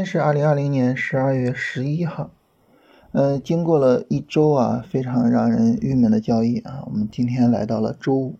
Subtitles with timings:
[0.00, 2.30] 今天是二零二零年十二月十一号，
[3.12, 8.36] 呃，经过了一周啊，非常让人郁闷的交易啊，我们今天来到了周五，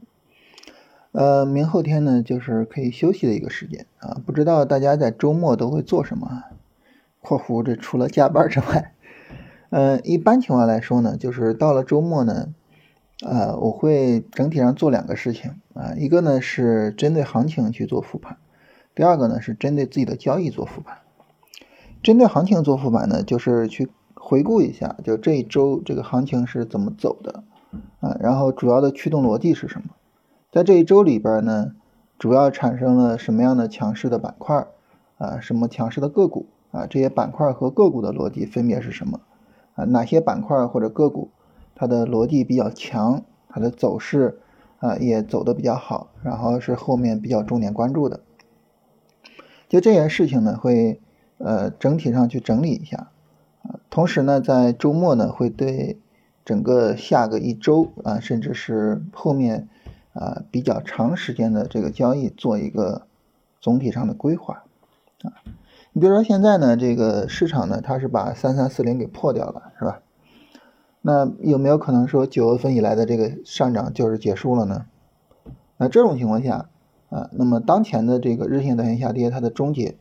[1.12, 6.44] 呃，明后天呢就是可以休息的一个时间啊，不知道大家在周末都会做什么
[7.20, 8.94] ？（括弧这除了加班之外，
[9.68, 12.54] 呃，一般情况来说呢，就是到了周末呢，
[13.22, 18.38] 呃，我会整体上做两个事情啊，一个呢是针对行情去做复盘。
[18.94, 20.96] 第二个呢是针对自己的交易做复盘，
[22.02, 27.44] 针对行情做复盘呢，就是去回顾一下，就这一周这个行情是怎么走的
[28.00, 29.88] 啊，然后主要的驱动逻辑是什么，
[30.50, 31.72] 在这一周里边呢，
[32.18, 34.66] 主要产生了什么样的强势的板块
[35.18, 39.20] 啊，什么强势的个股啊，这些板块和个股的逻辑分别是什么
[39.74, 39.84] 啊？
[39.84, 41.30] 哪些板块或者个股
[41.74, 44.40] 它的逻辑比较强，它的走势
[44.78, 48.20] 啊也走的比较好，然后是后面比较重点关注的。
[49.68, 51.00] 就这件事情呢，会
[51.40, 53.08] 呃整体上去整理一下
[53.62, 55.98] 啊，同时呢，在周末呢，会对
[56.44, 59.68] 整个下个一周啊，甚至是后面
[60.12, 63.06] 啊比较长时间的这个交易做一个
[63.60, 64.62] 总体上的规划
[65.22, 65.32] 啊。
[65.92, 70.00] 你比如说现在呢，这个市场呢，它是把三三四零给破掉了，是吧？
[71.02, 74.86] 那有没有可能说九月份以来的这个上涨就是结束了呢？
[75.78, 76.68] 那这种情况下。
[77.10, 79.96] 啊，那么当前的这个日线、短线下跌，它的终结，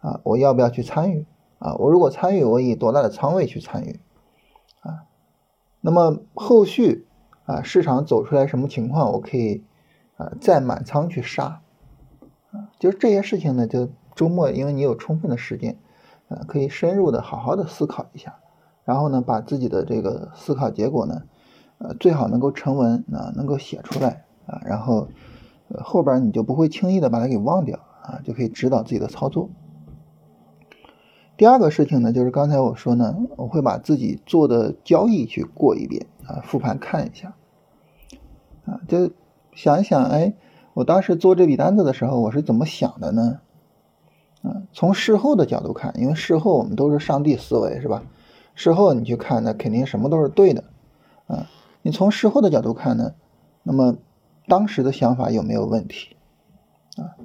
[0.00, 1.26] 啊，我要不要去参与？
[1.58, 4.00] 啊，我如果参与，我以多大的仓位去参与？
[4.80, 5.04] 啊，
[5.80, 7.06] 那么后续
[7.44, 9.64] 啊，市场走出来什么情况，我可以
[10.16, 11.62] 啊再满仓去杀？
[12.50, 15.78] 啊，就是这些事情呢，就周末，因为你有充分的时间，
[16.28, 18.38] 啊，可以深入的好好的思考一下，
[18.84, 21.22] 然后呢，把自己的这个思考结果呢，
[21.78, 25.08] 呃，最好能够成文啊，能够写出来啊，然后。
[25.84, 29.50] 后边你就不会轻易的把它给忘掉啊，就可以指导自己的操作。
[31.40, 37.34] 第二个事情呢，就是刚才我说呢，我会把自己做的交易去过一遍啊，复盘看一下
[38.66, 39.10] 啊，就
[39.54, 40.34] 想一想，哎，
[40.74, 43.40] 我当时做这笔单子的时候，我是怎么想的呢？
[44.42, 48.02] 啊，从事后的角度看，因为事后我们都是上帝思维，是吧？
[48.54, 50.64] 事后你去看，那肯定什么都是对的
[51.26, 51.46] 啊。
[51.80, 53.14] 你从事后的角度看呢，
[53.62, 53.96] 那么。
[54.46, 56.16] 当时的想法有没有问题
[56.96, 57.16] 啊？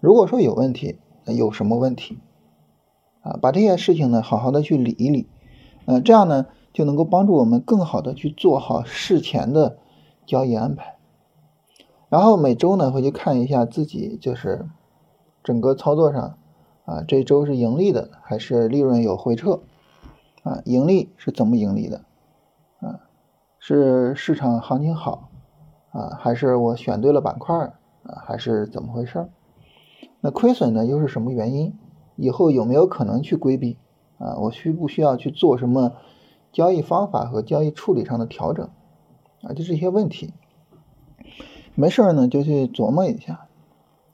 [0.00, 2.18] 如果说有问题，那有什么问题
[3.26, 3.38] 啊？
[3.42, 5.28] 把这些事情呢好好的去理一理，
[5.86, 9.78] 嗯，这样呢就能够帮助我们更好的去做好事前的
[10.24, 10.96] 交易安排。
[12.08, 14.68] 然后每周呢会去看一下自己就是
[15.42, 16.38] 整个操作上
[16.84, 19.62] 啊，这周是盈利的还是利润有回撤
[20.44, 20.62] 啊？
[20.64, 22.02] 盈利是怎么盈利的
[22.78, 23.00] 啊？
[23.58, 25.30] 是市场行情好？
[25.90, 27.56] 啊，还是我选对了板块
[28.04, 29.26] 啊，还是怎么回事？
[30.20, 31.76] 那亏损呢，又是什么原因？
[32.16, 33.78] 以后有没有可能去规避？
[34.18, 35.92] 啊，我需不需要去做什么
[36.50, 38.70] 交易方法和交易处理上的调整？
[39.42, 40.32] 啊，就这些问题，
[41.74, 43.46] 没事呢就去琢磨一下。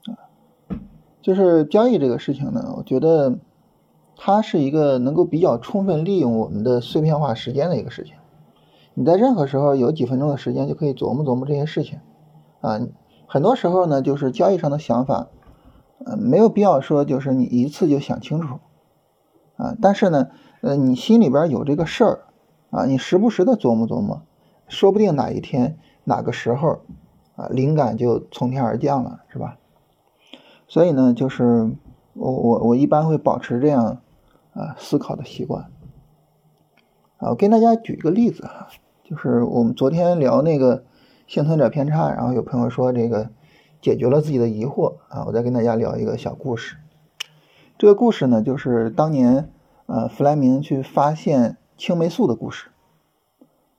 [0.05, 0.27] 啊，
[1.21, 3.39] 就是交易这个事情呢，我觉得
[4.17, 8.15] 它是一个能够比较充分利用我们的碎片化时间的一个事情。
[8.93, 11.99] 你在任何时候有几分钟的时间就可以琢磨琢磨这些事情，
[12.59, 12.81] 啊，
[13.25, 15.29] 很多时候呢就是交易上的想法，
[16.05, 18.59] 呃，没有必要说就是你一次就想清楚，
[19.57, 20.29] 啊，但是呢，
[20.61, 22.19] 呃，你心里边有这个事儿，
[22.69, 24.21] 啊，你时不时的琢磨琢磨，
[24.67, 26.81] 说不定哪一天哪个时候，
[27.35, 29.57] 啊，灵感就从天而降了，是吧？
[30.67, 31.71] 所以呢，就是
[32.13, 34.01] 我我我一般会保持这样
[34.53, 35.71] 啊思考的习惯，
[37.17, 38.67] 啊，我跟大家举一个例子哈。
[39.05, 40.85] 就是我们昨天聊那个
[41.27, 43.29] 幸存者偏差，然后有朋友说这个
[43.83, 46.77] 解决了自己的疑惑啊，我再跟大家聊一个小故事。
[47.77, 49.51] 这个故事呢，就是当年
[49.87, 52.69] 呃弗莱明去发现青霉素的故事。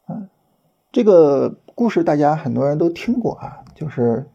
[0.05, 0.29] 啊，
[0.93, 4.29] 这个故事大家很多人都听过啊，就是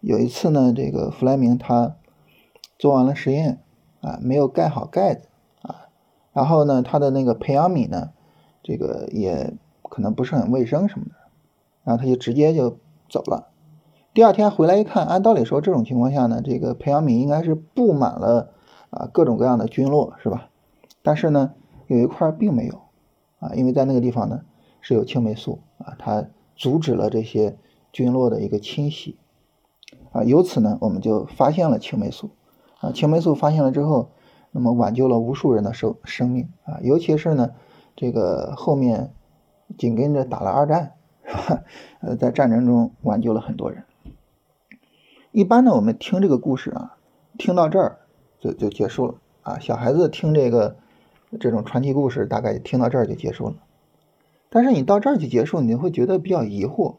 [0.00, 1.96] 有一次呢，这个弗莱明他
[2.78, 3.60] 做完了实验
[4.00, 5.26] 啊，没有盖好盖子
[5.62, 5.88] 啊，
[6.32, 8.12] 然后呢，他的那个培养皿呢，
[8.62, 9.54] 这个也。
[9.88, 11.14] 可能不是很卫生什么的，
[11.84, 12.76] 然后他就直接就
[13.08, 13.52] 走了。
[14.16, 18.54] 第二天回来一看，按道理说这种情况下呢，这个培养皿应该是布满了
[18.88, 20.48] 啊各种各样的菌落，是吧？
[21.02, 21.52] 但是呢，
[21.86, 22.80] 有一块并没有
[23.40, 24.40] 啊，因为在那个地方呢
[24.80, 26.24] 是有青霉素啊，它
[26.54, 27.58] 阻止了这些
[27.92, 29.18] 菌落的一个侵袭
[30.12, 30.24] 啊。
[30.24, 32.30] 由此呢，我们就发现了青霉素
[32.80, 32.92] 啊。
[32.92, 34.12] 青霉素发现了之后，
[34.50, 37.50] 那么挽救了无数人的生生命啊，尤其是呢
[37.94, 39.12] 这个后面。
[39.76, 40.92] 紧跟着打了二战，
[41.26, 41.64] 是吧？
[42.00, 43.82] 呃，在战争中挽救了很多人。
[45.36, 46.96] 一般呢，我们听这个故事啊，
[47.36, 47.98] 听到这儿
[48.40, 50.76] 就就结束了啊，小孩子听这个
[51.38, 53.56] 这种传奇故事，大概听到这儿就结束了。
[54.48, 56.94] 但是你到这儿就结束，你会觉得比较疑惑，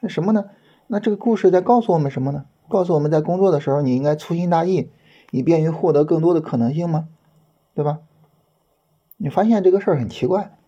[0.00, 0.50] 那什么呢？
[0.86, 2.44] 那这个故事在告诉我们什么呢？
[2.68, 4.90] 告诉我们在工作的时候，你应该粗心大意，
[5.30, 7.08] 以便于获得更多的可能性吗？
[7.74, 8.00] 对吧？
[9.16, 10.58] 你发现这个事儿很奇怪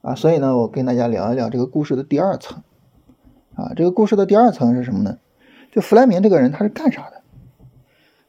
[0.00, 2.62] 啊，所以呢，我跟大家聊一聊这个故事的第二层
[3.54, 3.74] 啊。
[3.76, 5.18] 这个故事的第二层是什么呢？
[5.72, 7.22] 就弗莱明这个人他是干啥的？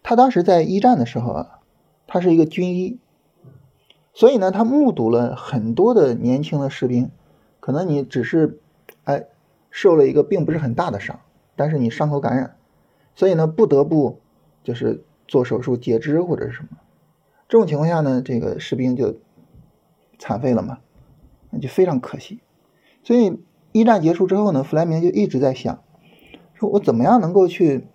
[0.01, 1.59] 他当时在一战的时候啊，
[2.07, 2.99] 他是一个军医，
[4.13, 7.11] 所以呢，他目睹了很多的年轻的士兵，
[7.59, 8.59] 可能你只是
[9.03, 9.25] 哎
[9.69, 11.19] 受了一个并不是很大的伤，
[11.57, 12.55] 但是你伤口感染，
[13.13, 14.21] 所以呢，不得不
[14.63, 16.69] 就是做手术截肢或者是什么。
[17.49, 19.17] 这种情况下呢，这个士兵就
[20.17, 20.79] 残废了嘛，
[21.49, 22.39] 那就非常可惜。
[23.03, 23.37] 所以
[23.73, 25.82] 一战结束之后呢，弗莱明就一直在想，
[26.67, 27.87] 我怎么样能够去。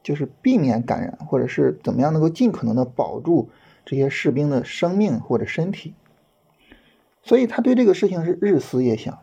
[0.00, 3.50] 就是避免感染，或者是怎么样能够尽可能的保住
[3.84, 5.92] 这些士兵的生命或者身体，
[7.22, 9.18] 所以他对这个事情是日思夜想。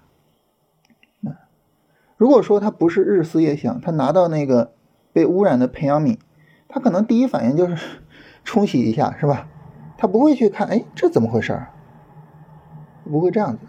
[2.18, 4.74] 如果说他不是日思夜想，他拿到那个
[5.12, 6.20] 被污染的培养皿，
[6.68, 8.02] 他可能第一反应就是
[8.44, 9.48] 冲洗一下，是吧？
[9.98, 11.72] 他不会去看，哎，这怎么回事儿？
[13.10, 13.66] 不会这样子。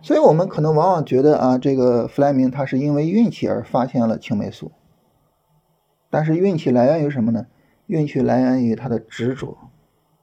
[0.00, 4.72] 所以我们可能往往觉得啊，这个弗莱明他是因为运气而发现了青霉素。
[6.10, 7.46] 但是运气来源于什么呢？
[7.86, 9.58] 运气来源于他的执着，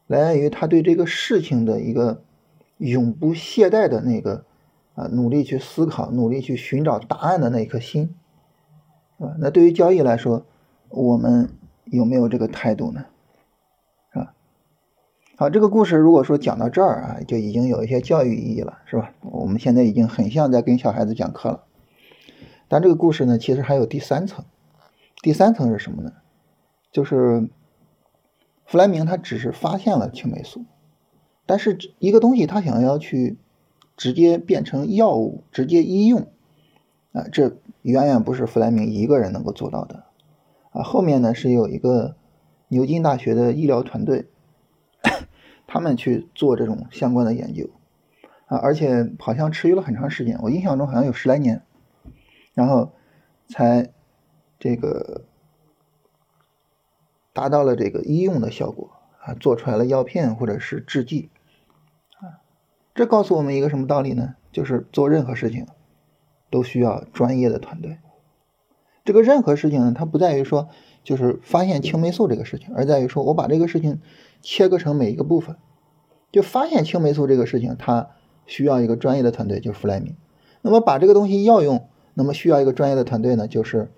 [0.07, 2.23] 来源于他对这个事情的一个
[2.77, 4.45] 永不懈怠的那个
[4.95, 8.15] 啊，努力去思考、努力去寻找答案的那一颗心，
[9.19, 10.45] 啊，那对于交易来说，
[10.89, 11.49] 我们
[11.85, 13.05] 有没有这个态度呢？
[15.37, 19.13] 好，这个故事如果说讲到这儿啊，就已经有一些教育意义了，是吧？
[19.19, 21.63] 我们现在已经很像在跟小孩子讲课了，
[22.69, 24.45] 但这个故事呢，其实还有第三层。
[25.21, 26.13] 第三层是什么呢？
[26.89, 27.49] 就是
[28.65, 30.63] 弗莱明他只是发现了青霉素，
[31.45, 33.37] 但是一个东西他想要去
[33.97, 36.27] 直接变成药物，直接医用
[37.11, 40.05] 啊，这远远不是弗莱明一个人能够做到的
[40.71, 40.81] 啊。
[40.81, 42.15] 后面呢是有一个
[42.69, 44.29] 牛津大学的医疗团队，
[45.67, 47.69] 他们去做这种相关的研究
[48.47, 51.63] 啊，而且好像持续了很长时间，我印象中好像有十来年，
[52.53, 52.93] 然后
[53.47, 53.91] 才。
[54.57, 55.25] 这个
[57.33, 58.89] 达到了这个医用的效果
[59.19, 61.29] 啊，做出来了药片或者是制剂
[62.19, 62.39] 啊，
[62.95, 64.35] 这告诉我们一个什么道理呢？
[64.53, 65.67] 就是做任何事情
[66.49, 67.99] 都需要专业的团队。
[69.03, 70.69] 这个任何事情呢，它不在于说
[71.05, 74.01] 就是发现青霉素这个事情，而在于说我把这个事情
[74.41, 75.55] 切割成每一个部分。
[76.33, 78.09] 就发现青霉素这个事情，它
[78.45, 80.17] 需要一个专业的团队，就是弗莱明。
[80.61, 83.93] 那么把这个东西药用，那么需要一个专业的团队呢，就是。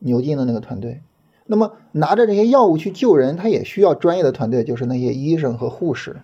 [0.00, 1.02] 牛津的那个团队，
[1.46, 6.22] 那么拿着这些药物去救人，他也需要专业的团队，就是那些医生和护士。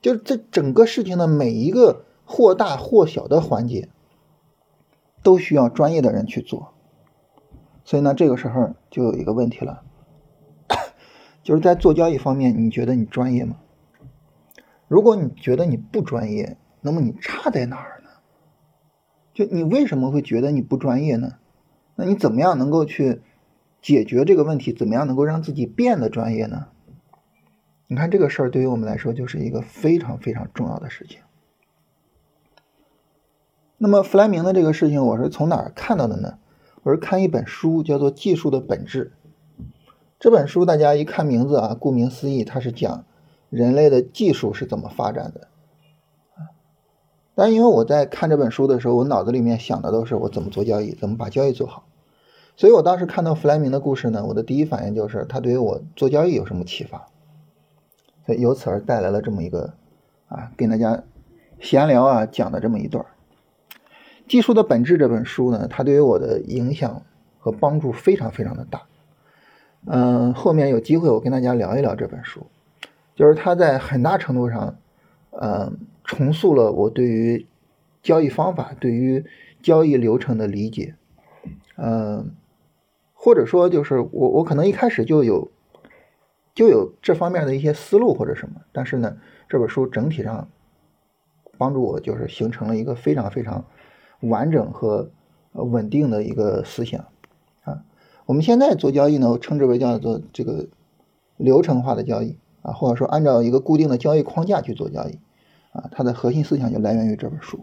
[0.00, 3.90] 就这整个事情的每一个或大或小的环节，
[5.22, 6.74] 都需要专业的人去做。
[7.92, 9.82] 所以呢，这个时候就有一个问题了，
[11.44, 13.56] 就是在做交易方面，你觉得你专业吗？
[14.88, 18.08] 如果你觉得你不专业，那么你差在哪儿呢？
[19.34, 21.34] 就你为什么会觉得你不专业呢？
[21.94, 23.20] 那你怎么样能够去
[23.82, 24.72] 解决这个问题？
[24.72, 26.68] 怎么样能够让自己变得专业呢？
[27.88, 31.20] 你看这个事儿对于我们来说就是一个非常非常重要的事情。
[33.76, 36.38] 那么弗莱明的这个事情，我是从哪儿看到的呢？
[36.84, 39.12] 我是看一本书，叫做《技术的本质》。
[40.18, 43.04] 这本书大家一看名字啊，顾名思义，它是讲
[43.50, 45.46] 人类的技术是怎么发展的。
[47.36, 51.84] 但因为我在看这本书的时候，我脑子里面想的都是我怎么做交易，怎么把交易做好。
[52.56, 57.06] 所以我当时看到弗莱明的故事呢，我的第一反应就是他对于我做交易有什么启发，
[58.26, 59.74] 所以由此而带来了这么一个
[60.26, 61.04] 啊，跟大家
[61.60, 63.06] 闲聊啊讲的这么一段。
[64.32, 67.02] 技术的本质这本书呢，它对于我的影响
[67.38, 68.80] 和帮助非常非常的大。
[69.84, 72.46] 嗯，后面有机会我跟大家聊一聊这本书，
[73.14, 74.78] 就是它在很大程度上，
[75.32, 75.76] 嗯。
[76.04, 77.46] 重塑了我对于
[78.02, 79.24] 交易方法、对于
[79.62, 80.96] 交易流程的理解，
[81.76, 82.34] 嗯，
[83.14, 85.52] 或者说就是我我可能一开始就有
[86.54, 89.16] 就有这方面的一些思路或者什么，但是呢，
[89.48, 90.48] 这本书整体上
[91.56, 93.64] 帮助我就是形成了一个非常非常
[94.22, 95.10] 完整和
[95.52, 97.04] 稳定的一个思想
[97.62, 97.84] 啊。
[98.26, 100.66] 我们现在做交易呢，称之为叫做这个
[101.36, 105.18] 流程化的交易啊，或者说按照一个固定的交易框架去做交易。
[105.72, 107.60] 啊，它的核心思想就来源于这本书。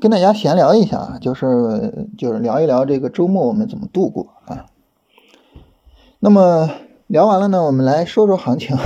[0.00, 4.64] 跟大家闲聊一下啊，就是就是聊一聊这个周末我们怎么度过啊。
[6.20, 6.70] 那么
[7.06, 8.76] 聊完了呢，我们来说说行情。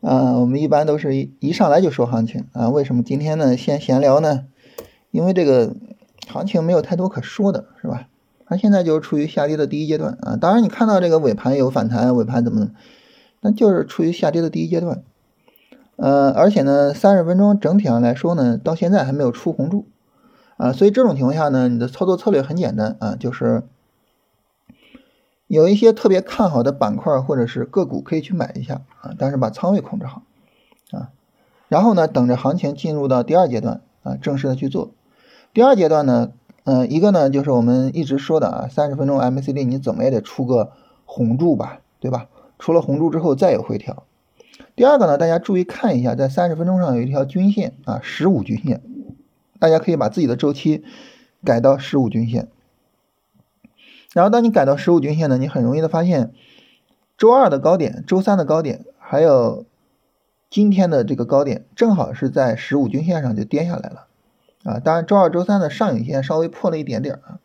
[0.00, 2.68] 啊，我们一般都是一一上来就说行情啊。
[2.70, 4.46] 为什么今天呢先闲聊呢？
[5.10, 5.74] 因为这个
[6.26, 8.08] 行情没有太多可说的，是吧？
[8.46, 10.36] 它现在就是处于下跌的第一阶段啊。
[10.36, 12.70] 当然，你看到这个尾盘有反弹，尾盘怎么？
[13.42, 15.02] 那就是处于下跌的第一阶段。
[15.96, 19.86] 呃，而且呢，三十分钟整体上来说呢，到现在还没有出红柱
[20.56, 20.72] 啊。
[20.72, 23.64] 所以这种情况下呢，你的操作策略很简单啊，就是
[25.50, 30.22] 有一些特别看好的板块或者是个股可以去买一下啊，但是把仓位控制好
[30.92, 31.10] 啊。
[31.66, 34.92] 然后呢，等着行情进入到第二阶段啊，正式的去做。
[35.52, 36.30] 第二阶段呢，
[36.62, 40.70] 嗯，一个呢就是我们一直说的啊，三十分钟 MACD 你怎么也得出个
[41.04, 42.28] 红柱吧，对吧？
[42.60, 44.04] 出了红柱之后再有回调。
[44.76, 48.80] 第二个呢，大家注意看一下，在三十分钟上有一条均线啊，十五均线，
[49.58, 50.84] 大家可以把自己的周期
[51.42, 52.46] 改到十五均线。
[54.12, 56.32] 然后当你改到十五均线呢，你很容易的发现，
[57.16, 59.64] 周二的高点、周三的高点，还有
[60.48, 64.06] 今天的这个高点，正好是在十五均线上就跌下来了。
[64.64, 67.40] 啊，当然周二、周三的上影线稍微破了一点点啊，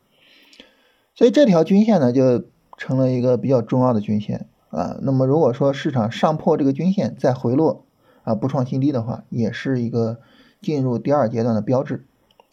[1.13, 2.43] 所以这条均线呢就
[2.77, 4.97] 成了一个比较重要的均线啊。
[5.01, 7.85] 那么如果说市场上破这个均线再回落
[8.23, 10.19] 啊，不创新低的话，也是一个
[10.61, 12.05] 进入第二阶段的标志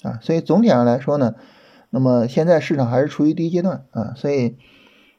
[0.02, 0.20] 啊。
[0.22, 1.34] 所以总体上来说呢，
[1.94, 4.56] 那么现在市场还是处于第一阶段啊，所以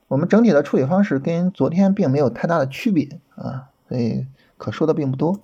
[0.08, 4.26] 我们整体的处理方式跟昨天并没有太大的区别啊，所以
[4.58, 5.40] 可说的并不多。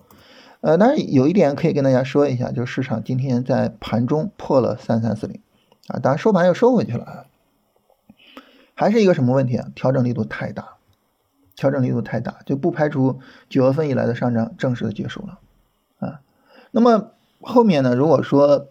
[0.61, 5.39] 呃，但是有一点可以跟大家说一下，就是市场今天在盘中破了三三四零，
[5.87, 7.27] 啊，当然收盘又收回去了，
[8.73, 9.67] 还是一个什么问题啊？
[9.75, 10.77] 调整力度太大，
[11.55, 13.19] 调整力度太大，就不排除
[13.49, 15.39] 九月份以来的上涨正式的结束了，
[15.99, 16.21] 啊，
[16.71, 17.95] 那么后面呢？
[17.95, 18.69] 如果说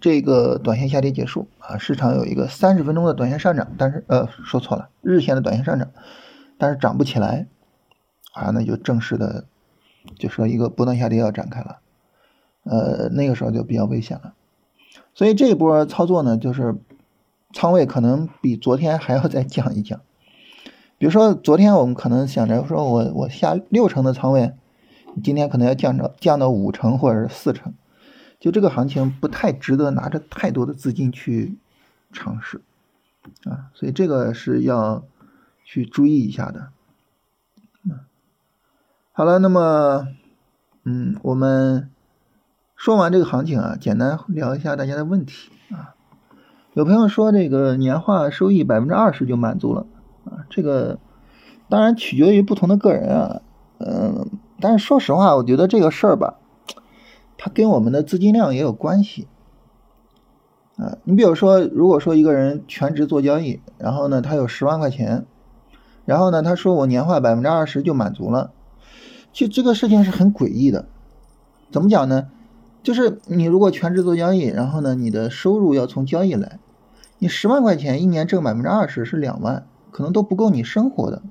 [0.00, 5.88] 这个短线下跌结束啊，市场有一个三十分钟的短线上涨，但是呃说错了，日线的短线上涨，
[6.58, 7.46] 但是涨不起来，
[8.32, 9.44] 啊，那就正式的。
[10.16, 11.80] 就说一个波段下跌要展开了，
[12.62, 14.32] 呃，那个时候就比较危险了。
[15.12, 16.76] 所以这一波操作呢，就是
[17.52, 20.00] 仓位可能比昨天还要再降一降。
[20.96, 24.54] 比如说昨天我们可能想着说我我下六成的仓位，
[25.22, 27.74] 今天可能要降到降到五成或者是四成，
[28.38, 31.58] 就这个行情不太值得拿着太多的资金去
[32.12, 32.60] 尝试
[33.44, 35.04] 啊，所以这个是要
[35.64, 36.68] 去注意一下的。
[37.84, 38.00] 嗯
[39.12, 40.06] 好了，那么，
[40.84, 41.90] 嗯，我们
[42.76, 45.96] 说完这个行情啊，简单聊一下大家的问题啊。
[46.74, 49.86] 有朋友说这个年化收益百分之二十就满足了
[50.24, 51.00] 啊，这个
[51.68, 53.42] 当然取决于不同的个人啊，
[53.78, 54.30] 嗯，
[54.60, 56.38] 但是说实话，我觉得这个事儿吧，
[57.38, 59.26] 它跟我们的资金量也有关系
[60.76, 60.98] 啊。
[61.04, 65.24] 你比如说，如果说一个人全职做交易，然后呢，他有十万块钱，
[66.04, 68.52] 然后呢，他说我年化百分之二十就满足了。
[69.32, 70.86] 就这个事情是很诡异的，
[71.70, 72.28] 怎么讲呢？
[72.82, 76.58] 就是你如果全职做交易，然后呢，你的收入要从交易来，
[77.18, 81.22] 你十万块钱一年挣百分之二十是两万，可能都不够你生活的。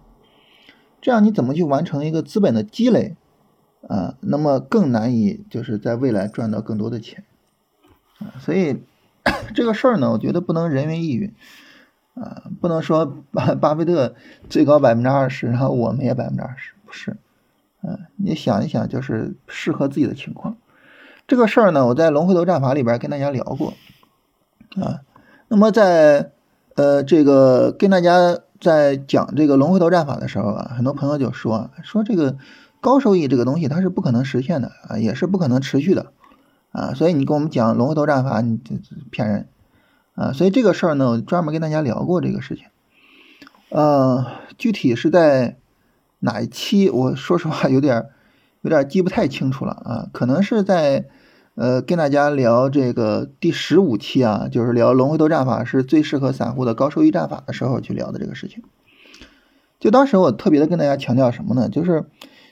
[1.01, 3.15] 这样你怎么去完成一个资本的积累
[3.87, 4.15] 啊？
[4.21, 7.23] 那么更难以就是在未来赚到更多的钱
[8.19, 8.37] 啊。
[8.39, 8.83] 所以
[9.55, 11.33] 这个事儿呢，我觉得不能人云亦云
[12.13, 14.15] 啊，不能说巴巴菲特
[14.49, 17.17] 最高百分之二十，然后我们也百分之二十，不是。
[17.83, 20.57] 嗯，你想一想，就是适合自己的情况。
[21.27, 23.73] 这个事儿呢，我在龙回头战法里边跟大家聊过
[24.81, 25.01] 啊。
[25.47, 26.31] 那么在
[26.75, 32.37] 呃这个跟大家在讲这个龙回头战法的时候啊，很多朋友就说说这个
[32.87, 36.13] 高收益这个东西它是不可能实现的啊，也是不可能持续的
[36.71, 36.93] 啊。
[36.93, 38.59] 所以你跟我们讲龙回头战法，你
[39.11, 39.47] 骗人
[40.15, 40.31] 啊。
[40.31, 42.65] 所以这个事儿呢，我专门跟大家聊过这个事情。
[43.69, 44.25] 呃，
[44.57, 45.57] 具体是在。
[46.19, 46.89] 哪一期？
[46.89, 48.07] 我说实话有点
[48.63, 51.05] 有点记不太清楚了啊，可能是在
[51.53, 58.63] 呃跟大家聊这个第十五期啊，就是聊龙回头战法是最适合散户的高收益战法的时候去聊的这个事情。
[59.79, 61.69] 就当时我特别的跟大家强调什么呢？
[61.69, 62.05] 就是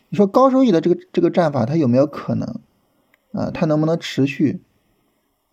[0.10, 2.60] 你说高收益的这个这个战法它有没有可能
[3.32, 3.52] 啊？
[3.52, 4.62] 它能不能持续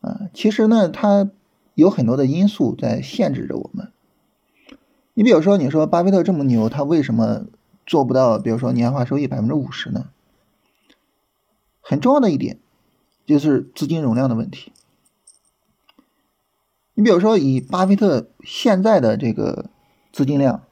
[0.00, 0.28] 啊？
[0.34, 1.30] 其实呢，它
[1.74, 3.90] 有很多的因素在限制着我们。
[5.14, 7.46] 你比如说，你说巴菲特这么牛，他为什么？
[7.84, 10.10] 做不到，比如说年化收益百分之五十呢？
[11.80, 12.60] 很重要的一点
[13.26, 14.72] 就是资金容量的问题。
[16.94, 19.68] 你比如说，以巴菲特现在的这个
[20.12, 20.62] 资金量，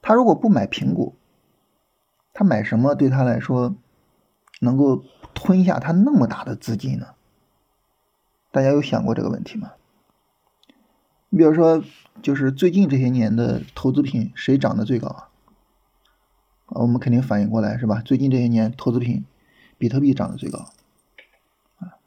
[0.00, 1.12] 他如果不买苹果，
[2.38, 3.74] 他买什么对他来说
[4.60, 5.02] 能够
[5.34, 7.08] 吞下他那么大的资金呢？
[8.52, 9.72] 大家有想过这个问题吗？
[11.30, 11.82] 你比如说，
[12.22, 15.28] 就是最近这些年的投资品谁涨得最高啊？
[16.66, 18.00] 我们肯定反应过来是吧？
[18.04, 19.24] 最近这些年，投资品，
[19.76, 20.70] 比特币涨得最高，
[21.80, 21.98] 啊，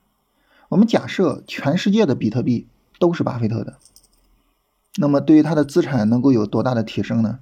[0.70, 2.70] 我们假设全世界的比特币
[3.00, 3.80] 都是巴菲特的，
[4.96, 7.40] 那么对于他的资产能够有多大的提升呢？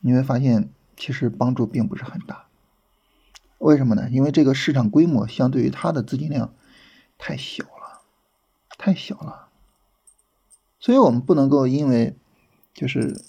[0.00, 2.44] 你会发现，其实帮助并不是很大。
[3.58, 4.08] 为什么呢？
[4.10, 6.52] 因为这个市场规模相对于它的资金量
[7.18, 8.00] 太小了，
[8.78, 9.48] 太小了，
[10.78, 12.16] 所以我们不能够因为
[12.72, 13.22] 就是。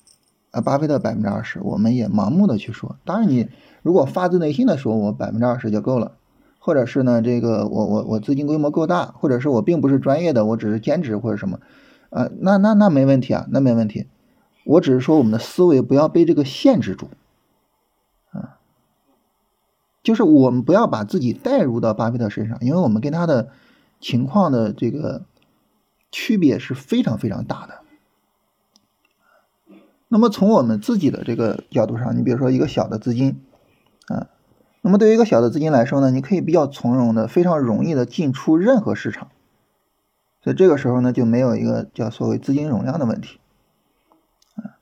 [0.52, 2.96] 啊，巴菲特百分之二十，我们也盲目的去说。
[3.04, 3.50] 当然，你
[3.82, 6.16] 如果发自内心的说，我百分之二十就够了，
[6.60, 11.60] 或者是呢，这个我我我资金规模够大，或者是我并不是专业的，我只是兼职或者什么，
[12.10, 14.08] 啊，那那那没问题啊，那没问题。
[14.64, 17.10] 我只是说我们的思维不要被这个限制住，
[20.06, 23.50] 就是我们不要把自己带入到巴菲特身上，因为我们跟他的
[24.00, 25.26] 情况的这个
[26.12, 27.80] 区别是非常非常大的。
[30.08, 33.42] 那么从我们自己的这个角度上，你比如说一个小的资金，
[34.08, 34.28] 啊，
[34.82, 39.30] 那么对于一个小的资金来说呢，你可以比较从容的、非常容易的进出任何市场，
[40.44, 43.40] 所以这个时候呢就没有一个叫所谓资金容量的问题，
[44.54, 44.78] 啊，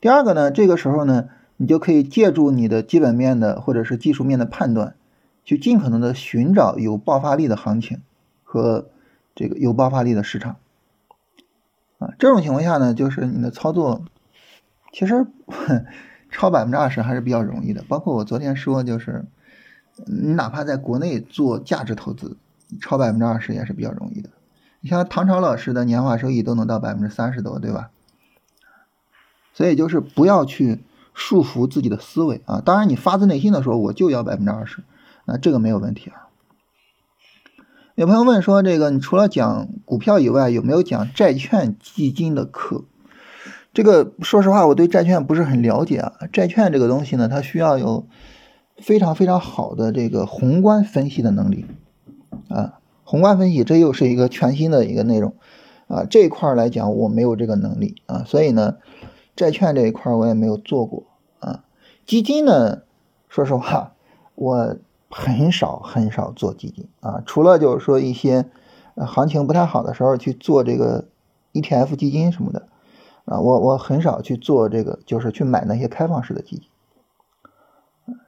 [0.00, 4.94] 第二个呢，这个时候呢，你就可以借助你的基本面的或者是技术面的判断，
[5.44, 8.00] 去尽可能的寻找有爆发力的行情
[8.42, 8.88] 和
[9.34, 10.56] 这个有爆发力的市场，
[11.98, 14.04] 啊，这种情况下呢，就是你的操作。
[14.92, 15.26] 其实
[16.30, 19.24] 超百分之二十还是比较容易的，包括我昨天说，就是
[20.06, 22.36] 你哪怕在国内做价值投资，
[22.80, 24.30] 超百分之二十也是比较容易的。
[24.80, 27.90] 你像唐朝老师的年化收益都能到百分之三十多，对吧？
[29.52, 30.78] 所以就是不要去
[31.14, 32.60] 束缚自己的思维啊。
[32.60, 34.84] 当然，你发自内心的说我就要百分之二十，
[35.24, 36.28] 那这个没有问题啊。
[37.94, 42.84] 有朋友问说，这个你除了讲股票以外，有没有讲债券基金的课？
[43.72, 46.12] 这个说实话，我对债券不是很了解啊。
[46.32, 48.06] 债券这个东西呢，它需要有
[48.76, 51.66] 非常非常好的这个宏观分析的能力
[52.48, 52.80] 啊。
[53.04, 55.34] 宏观分析这又是一个全新的一个内容
[55.86, 56.04] 啊。
[56.04, 58.76] 这一块来讲，我没有这个能力啊，所以呢，
[59.36, 61.04] 债券这一块我也没有做过
[61.40, 61.64] 啊。
[62.06, 62.82] 基金呢，
[63.28, 63.94] 说实话，
[64.34, 64.76] 我
[65.10, 68.46] 很少很少做基金啊，除了就是说一些
[68.96, 71.06] 行情不太好的时候去做这个
[71.52, 72.68] ETF 基金什么的。
[73.26, 76.68] 啊，我我很少去做这个，就是去买那些开放式的基金。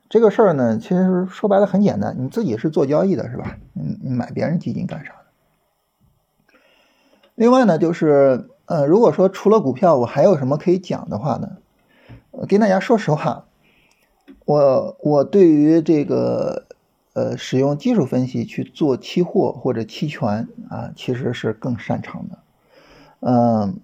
[0.09, 3.59] 这个事儿呢，其实说白了很简单，你自己是做交易的，是吧？
[3.75, 6.59] 你你买别人基金干啥的？
[7.35, 11.57] 另外呢，就是呃，如果说除了股票，我还有什么可以讲的话呢？
[12.48, 13.46] 跟大家说实话，
[14.44, 16.66] 我我对于这个
[17.14, 22.38] 呃使用技术分析去做期货或者期权啊，其实是更擅长的，
[23.20, 23.81] 嗯。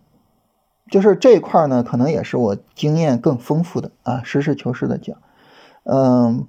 [0.90, 4.21] 就是这一块呢，可能也是我经验更丰富的啊。
[4.25, 5.16] 实事求是的讲，
[5.85, 6.47] 嗯，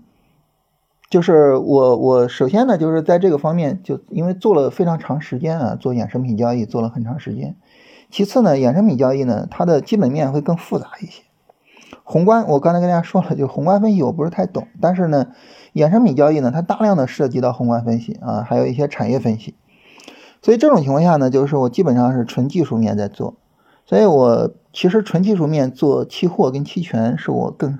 [1.09, 7.55] 就是我我首先呢，就是在这个方面，就因为做了非常长时间啊，做衍生品交易做了很长时间。
[8.13, 11.23] 其次呢，衍生品交易呢，它的基本面会更复杂一些。
[12.03, 15.33] 宏观，我刚才跟大家说了，就宏观分析我不是太懂，但是呢，
[15.73, 19.55] 衍生品交易呢，它大量的涉及到宏观分析啊，还有一些产业分析。
[20.43, 23.33] 所以这种情况下呢，就是我基本上是纯技术面在做。
[23.87, 27.79] 所以，我其实纯技术面做期货跟期权是我更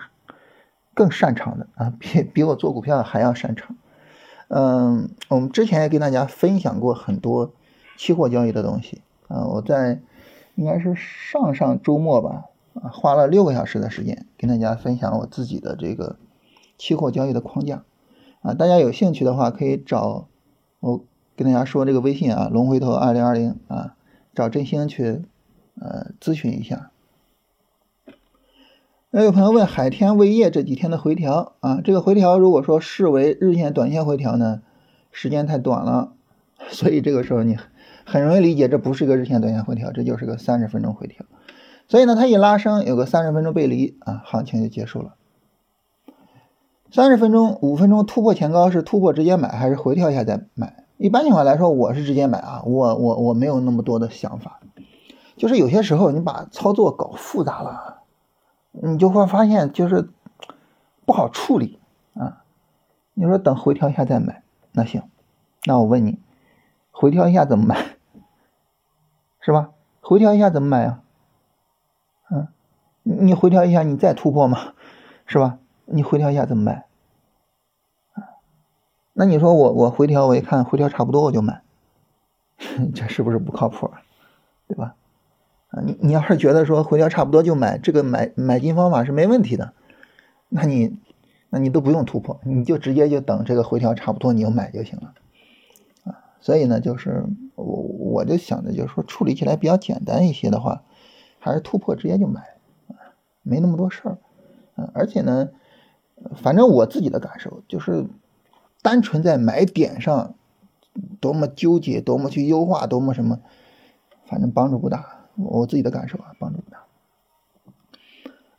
[0.95, 3.75] 更擅长的啊， 比比我做股票还要擅长。
[4.47, 7.53] 嗯，我们之前也跟大家分享过很多
[7.99, 10.01] 期货交易的东西啊，我在
[10.55, 16.17] 应该是上上周末吧，啊，花了六个小时的时间跟大家分享我自己的这个
[16.77, 17.83] 期货交易的框架
[18.41, 20.27] 啊，大家有兴趣的话可以找
[20.79, 21.03] 我
[21.35, 23.95] 跟大家说这个微信啊，龙回头二零二零啊，
[24.33, 25.23] 找振兴去。
[25.81, 26.91] 呃，咨询一下。
[29.09, 34.61] 那有朋友问海天味业这几天的回调啊，这个回调如果说视为日线、短线回调呢，
[35.11, 36.13] 时间太短了，
[36.69, 37.57] 所以这个时候你
[38.05, 41.25] 很容易理解，这不是一个日线、短线回调，这就是个三十分钟回调。
[41.87, 45.15] 所以呢，它一拉升，有个三十分钟背离啊，行情就结束了。
[46.91, 50.85] 三十分钟、五分钟突破前高是突破直接买，还是回调一下再买？
[50.97, 54.59] 一般情况来说，我是直接买啊，我我我没有那么多的想法。
[55.35, 58.03] 就是有些时候你把操作搞复杂了，
[58.71, 60.09] 你就会发现就是
[61.05, 61.79] 不好处理
[62.13, 62.43] 啊。
[63.15, 65.01] 你说等回调一下再买，那行，
[65.65, 66.19] 那我问你，
[66.93, 67.97] 回调一下怎么买？
[69.41, 69.71] 是吧？
[69.99, 71.01] 回调一下怎么买啊？
[72.31, 72.47] 嗯，
[73.03, 74.73] 你回调一下你再突破嘛，
[75.25, 75.57] 是吧？
[75.85, 76.85] 你回调一下怎么买？
[79.11, 81.61] 那你说我我回调我一看回调差不多我就买，
[82.95, 83.91] 这是不是不靠谱？
[84.67, 84.95] 对吧？
[85.69, 89.73] 啊，你你要是觉得说回调差不多就买，这个买买进方法是没问题的，
[90.47, 90.97] 那你
[91.49, 95.13] 那你都不用突破，你就直接就等这个回调差不多，你就买就行了。
[96.43, 97.23] 所以呢，就是
[97.55, 100.83] 我我就想着，就是说处理起来比较简单一些的话，
[101.39, 102.41] 还是突破直接就买，
[103.43, 104.17] 没那么多事儿
[104.75, 104.91] 啊。
[104.93, 105.51] 而且呢，
[106.35, 108.07] 反正我自己的感受就是，
[108.81, 110.35] 单纯在买点上
[111.21, 113.39] 多么纠结，多么去优化，多么什么，
[114.25, 115.29] 反正帮助不大。
[115.35, 116.83] 我自己的感受啊，帮助不大。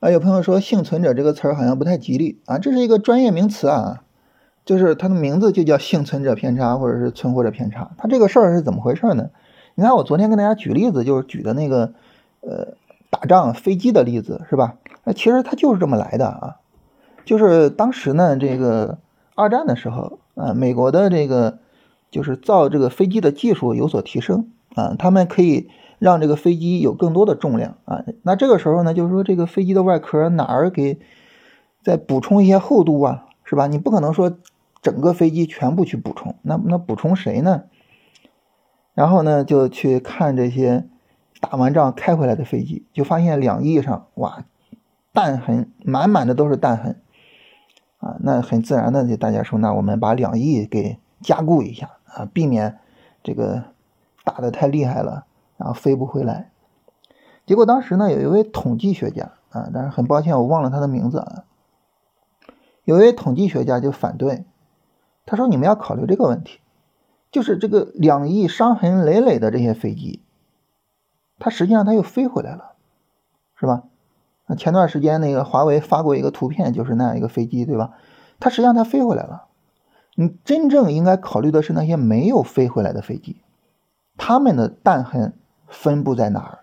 [0.01, 4.04] 啊，有朋友说“幸存者”这个词儿好像不太吉利啊，这是一个专业名词啊，
[4.65, 7.91] 就是它的名字就叫幸存者偏差或者是存活者偏差。
[7.99, 9.31] 它这个事儿是怎么回事呢？
[9.75, 11.93] 你看我昨天跟大家举例子，就是举的那个
[12.41, 12.75] 呃
[13.11, 14.77] 打仗飞机的例子是吧？
[15.05, 16.57] 那其实它就是这么来的啊，
[17.25, 18.99] 就是当时呢这个
[19.35, 21.59] 二战的时候啊，美国的这个
[22.11, 25.69] 就是造这个飞机的技术有所提升啊，他们可以。
[26.01, 30.99] 让这个飞机有更多的重量啊，那这个时候呢，就是说这个飞机的外壳哪儿给
[31.83, 33.69] 再补充一些厚度啊，是吧？
[33.69, 34.37] 你不可能说
[34.85, 37.65] 整个飞机全部去补充，那那补充谁呢？
[38.93, 40.87] 然后呢，就去看这些
[41.41, 44.45] 打完仗开回来的飞机，就发现两翼上哇，
[45.15, 47.01] 弹痕满满的都是弹痕
[47.97, 52.79] 啊，那很自然的就大家说，那我们把两翼给加固一下啊，避免
[53.23, 53.65] 这个
[54.23, 55.25] 打的太厉害了。
[55.57, 56.51] 然后飞不回来，
[57.47, 61.45] 结果当时呢，有一位统计学家啊，但是很抱歉，我忘了他的名字啊。
[62.85, 64.45] 有一位统计学家就反对，
[65.27, 66.61] 他说：“你们要考虑这个问题，
[67.31, 70.21] 就是这个两翼伤痕累累的这些飞机，
[71.39, 72.73] 它实际上它又飞回来了，
[73.57, 73.85] 是吧？
[74.47, 77.93] 那前段时间那个华为发过一个图片，就是那样一个飞机，对吧？
[78.41, 79.47] 它实际上它飞回来了。
[80.15, 83.37] 你真正应该考虑的是那些没有飞回来的飞机，
[84.17, 85.35] 它们的弹痕。”
[85.67, 86.59] 分布在哪儿？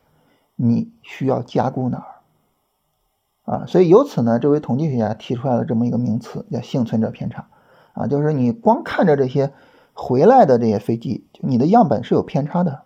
[0.56, 3.52] 你需要加固哪儿？
[3.52, 7.48] 啊，所以由此呢，这位统计学家提出来了这么一个名词，叫幸存者偏差。
[7.94, 9.52] 啊，就是你光看着这些
[9.94, 12.82] 回来的这些飞机，就你的样本是有偏差的，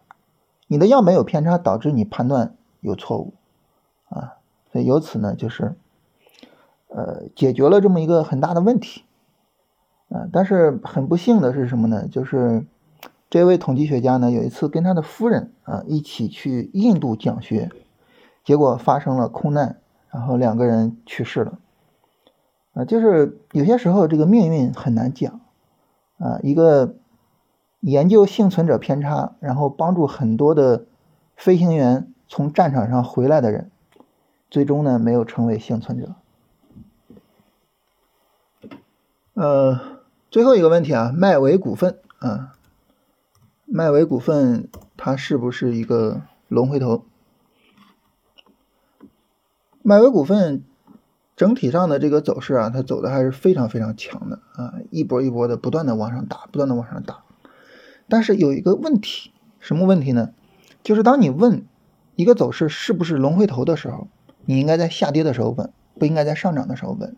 [0.67, 3.33] 你的样本有偏差，导致你判断有错误。
[4.09, 4.37] 啊，
[4.71, 5.75] 所以由此呢，就是
[6.89, 9.03] 呃，解决了这么一个很大的问题。
[10.09, 12.07] 啊，但是很不幸的是什么呢？
[12.07, 12.65] 就是。
[13.27, 17.69] 这位统计学家呢，有一次跟他的夫人啊一起去印度讲学，
[18.45, 21.57] 结果发生了空难，然后两个人去世了。
[22.75, 25.41] 啊，就是有些时候这个命运很难讲
[26.19, 26.39] 啊。
[26.43, 26.95] 一个
[27.79, 30.85] 研究幸存者偏差，然后帮助很多的
[31.35, 33.71] 飞行员从战场上回来的人，
[34.51, 36.13] 最终呢没有成为幸存者。
[39.33, 39.79] 呃，
[40.29, 42.51] 最后一个问题啊，迈维股份啊。
[43.67, 47.03] 迈维股份它是不是一个龙回头？
[49.81, 50.63] 迈维股份
[51.35, 57.23] 整体上的这个走势啊，它走的还是非常非常强的啊，一波一波的不断的往上打，不断的往上打。
[58.07, 60.31] 但是有一个问题，什么问题呢？
[60.83, 61.65] 就是当你问
[62.15, 64.07] 一个走势是不是龙回头的时候，
[64.45, 67.15] 你应该在下跌的时候问，不应该在上涨的时候问。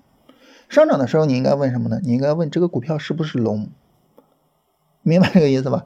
[0.69, 1.99] 上涨的时候你应该问什么呢？
[2.03, 3.69] 你应该问这个股票是不是龙？
[5.03, 5.85] 明白这个意思吧？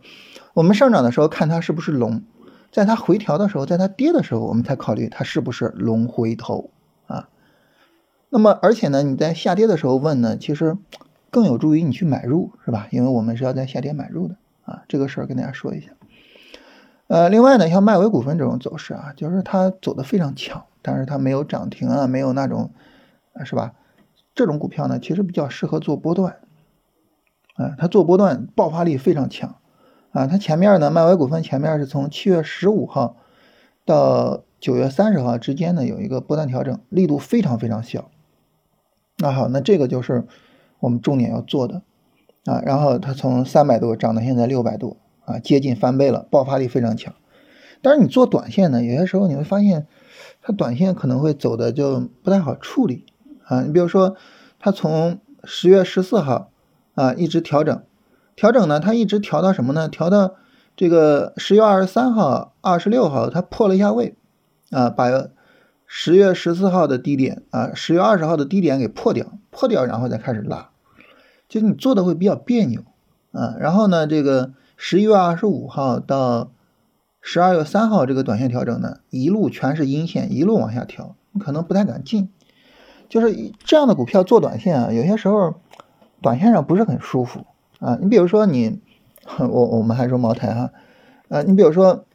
[0.54, 2.24] 我们上涨的时候看它是不是龙，
[2.72, 6.70] 在它回调的时候，在它跌的时候，我们才考虑它是不是龙回头。
[8.34, 10.78] 那么，而且呢，你在下跌的时候问呢，其实
[11.30, 12.88] 更有助于你去买入，是吧？
[12.90, 14.84] 因为我们是要在下跌买入的啊。
[14.88, 15.92] 这个事儿跟大家说一下。
[17.08, 22.72] 呃，另外呢，像迈维股份这种走势啊，就是它走的非常强，但是它没有涨停啊，没有那种，
[23.44, 23.74] 是吧？
[24.34, 26.38] 这种股票呢，其实比较适合做波段，
[27.56, 29.58] 啊，它做波段爆发力非常强。
[30.14, 33.18] 啊，它前面呢，迈威股份前面是从七月十五号
[33.84, 38.10] 到九月三十号之间呢，有一个波段调整，力度非常非常小。
[39.22, 40.26] 那好，那这个就是
[40.80, 41.84] 我们重点要做的
[42.46, 42.60] 啊。
[42.66, 47.14] 然后它从三百多涨到现在六百多啊，接近翻倍了，爆发力非常强。
[47.84, 49.86] 但是你做短线呢，有些时候你会发现，
[50.42, 53.06] 它短线可能会走的就不太好处理
[53.46, 53.62] 啊。
[53.62, 54.16] 你比如说，
[54.60, 56.50] 它从十月十四号
[56.96, 57.82] 啊一直调整。
[58.36, 59.88] 调整呢，它一直调到什么呢？
[59.88, 60.34] 调到
[60.76, 64.16] 这个十月二十三号、二十六号，它破了一下位，
[64.72, 65.10] 啊，把
[65.94, 70.70] 十月十四号的低点啊，十月二十号的低点给破掉，破掉，然后再开始拉，
[71.50, 72.86] 就你做的会比较别扭
[73.34, 73.58] 啊。
[73.60, 76.50] 然后呢，这个十一月二十五号到
[77.20, 82.30] 十二月三号这个短线调整呢，一路全是阴线，一路往下调，你可能不太敢进。
[83.10, 85.56] 就是这样的股票做短线啊，有些时候
[86.22, 87.46] 短线上不是很舒服。
[87.80, 88.80] 啊，你比如说你，
[89.38, 90.72] 我我们还说茅台哈，
[91.28, 92.06] 啊，你比如说，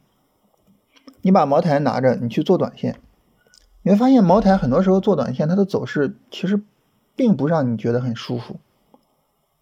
[1.21, 2.99] 你把茅台拿着，你去做短线，
[3.87, 6.61] 你会发现茅台很多时候做短线，它的走势其实
[7.15, 8.59] 并不让你觉得很舒服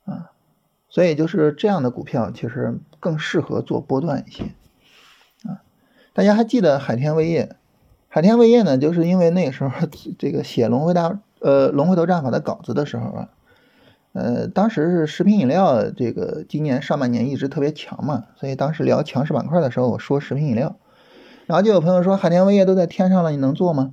[0.07, 0.31] 啊，
[0.89, 4.45] 所以就是这样的股票其实更适合做波段一些
[5.47, 5.61] 啊。
[6.15, 7.55] 大家还记得海天味业？
[8.09, 9.71] 海天味业呢，就是因为那个时候
[10.19, 13.29] 这个写龙回大呃龙回头战法的稿子的时候啊，
[14.15, 20.77] 呃，当时是食品饮料这个今年上半年一直特别强嘛，所以当时聊强势板块的时候，我说食品饮料，
[21.45, 23.93] 然后就有朋友说海天味业都在天上了，你能做吗？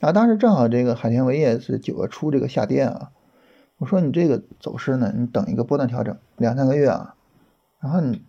[0.00, 3.10] 啊，当时正好这个海天味业是九月初这个下跌啊，
[3.78, 7.14] 我说你这个走势呢，你等一个波段调整两三个月啊，
[7.80, 8.22] 然后你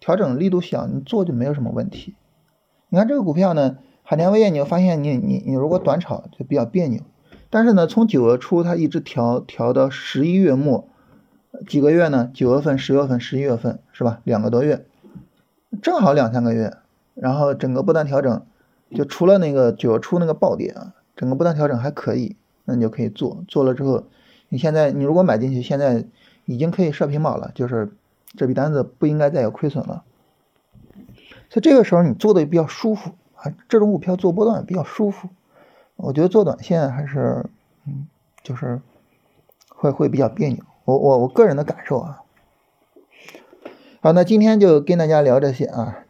[0.00, 2.14] 调整力度小，你做就没有什么问题。
[2.88, 3.78] 你看这个股票呢。
[4.08, 7.02] 海天味业，你会发现你你你如果短炒就比较别扭，
[7.50, 10.86] 但是呢，从九月初它一直调调到十一月末，
[11.66, 12.30] 几个月呢？
[12.32, 14.20] 九月份、十月份、十一月份是吧？
[14.22, 14.86] 两个多月，
[15.82, 16.76] 正好两三个月。
[17.14, 18.46] 然后整个波段调整，
[18.94, 23.42] 就除了那个九月初那个暴跌啊，整个波段调整还可以，那你就可以做。
[23.48, 24.04] 做了之后，
[24.48, 26.04] 你现在你如果买进去，现在
[26.44, 27.92] 已经可以设平保了，就是
[28.36, 30.04] 这笔单子不应该再有亏损了。
[31.50, 33.52] 所以这个时候你做的比较舒服啊。
[33.68, 35.28] 这种股票做波段比较舒服，
[35.96, 37.46] 我觉得做短线还是，
[37.86, 38.06] 嗯，
[38.42, 38.80] 就是
[39.68, 40.58] 会会比较别扭。
[40.84, 42.22] 我我我个人的感受啊。
[44.00, 46.04] 好，那今天就跟大家聊这些啊，